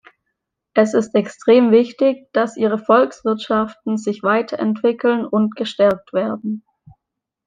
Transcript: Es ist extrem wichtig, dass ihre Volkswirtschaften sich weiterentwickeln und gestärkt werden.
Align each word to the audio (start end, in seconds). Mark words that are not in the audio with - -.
Es 0.73 0.95
ist 0.95 1.13
extrem 1.13 1.69
wichtig, 1.69 2.27
dass 2.33 2.57
ihre 2.57 2.79
Volkswirtschaften 2.79 3.97
sich 3.99 4.23
weiterentwickeln 4.23 5.27
und 5.27 5.55
gestärkt 5.55 6.11
werden. 6.11 6.65